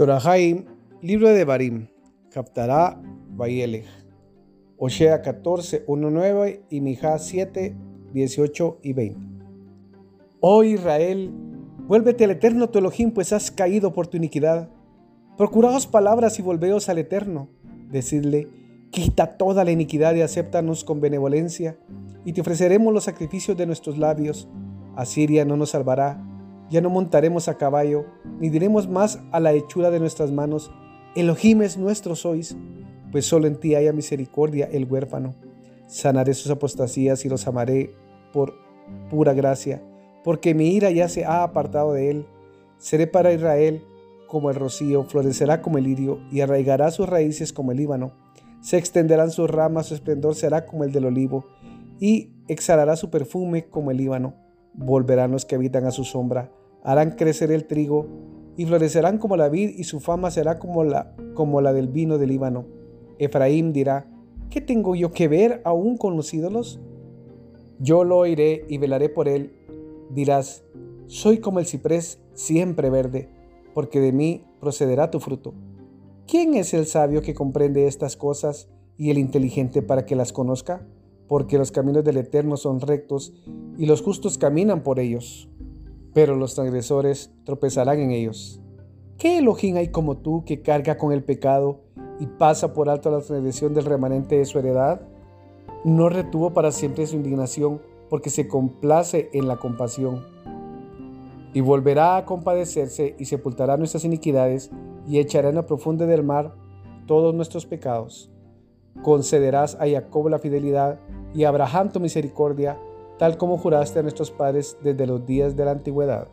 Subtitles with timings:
[0.00, 0.64] Torahaim,
[1.02, 1.88] libro de Barim,
[2.32, 2.98] captará
[3.36, 3.84] Bayelech,
[4.78, 7.76] Osea 14, 1, 9 y Mijá 7,
[8.14, 9.20] 18 y 20.
[10.40, 11.30] Oh Israel,
[11.86, 14.70] vuélvete al eterno tu Elohim, pues has caído por tu iniquidad.
[15.36, 17.50] Procuraos palabras y volveos al eterno.
[17.90, 18.48] Decidle,
[18.92, 21.76] quita toda la iniquidad y acéptanos con benevolencia,
[22.24, 24.48] y te ofreceremos los sacrificios de nuestros labios.
[24.96, 26.24] Asiria no nos salvará,
[26.70, 28.06] ya no montaremos a caballo,
[28.38, 30.70] ni diremos más a la hechura de nuestras manos,
[31.16, 32.56] Elohim es nuestro sois,
[33.10, 35.34] pues solo en ti haya misericordia el huérfano.
[35.88, 37.94] Sanaré sus apostasías y los amaré
[38.32, 38.54] por
[39.10, 39.82] pura gracia,
[40.22, 42.26] porque mi ira ya se ha apartado de él.
[42.78, 43.84] Seré para Israel
[44.28, 48.12] como el rocío, florecerá como el lirio y arraigará sus raíces como el Líbano.
[48.60, 51.44] Se extenderán sus ramas, su esplendor será como el del olivo
[51.98, 54.34] y exhalará su perfume como el Líbano.
[54.74, 56.52] Volverán los que habitan a su sombra,
[56.82, 58.06] harán crecer el trigo
[58.56, 62.18] y florecerán como la vid y su fama será como la, como la del vino
[62.18, 62.66] del Líbano.
[63.18, 64.06] Efraín dirá,
[64.50, 66.80] ¿qué tengo yo que ver aún con los ídolos?
[67.78, 69.52] Yo lo oiré y velaré por él.
[70.10, 70.64] Dirás,
[71.06, 73.28] soy como el ciprés siempre verde,
[73.74, 75.54] porque de mí procederá tu fruto.
[76.26, 80.86] ¿Quién es el sabio que comprende estas cosas y el inteligente para que las conozca?
[81.28, 83.32] Porque los caminos del Eterno son rectos
[83.78, 85.49] y los justos caminan por ellos
[86.12, 88.60] pero los transgresores tropezarán en ellos.
[89.18, 91.80] ¿Qué Elohim hay como tú que carga con el pecado
[92.18, 95.02] y pasa por alto la transgresión del remanente de su heredad?
[95.84, 100.24] No retuvo para siempre su indignación porque se complace en la compasión.
[101.52, 104.70] Y volverá a compadecerse y sepultará nuestras iniquidades
[105.06, 106.54] y echará en la profunda del mar
[107.06, 108.30] todos nuestros pecados.
[109.02, 110.98] Concederás a Jacob la fidelidad
[111.34, 112.78] y a Abraham tu misericordia
[113.20, 116.28] tal como juraste a nuestros padres desde los días de la antigüedad.